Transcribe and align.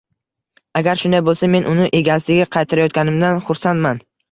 Agar 0.79 0.97
shunday 1.01 1.21
bo’lsa, 1.27 1.51
men 1.57 1.69
uni 1.73 1.85
egasiga 2.01 2.49
qaytarayotganimdan 2.59 3.41
xursandman. 3.51 4.05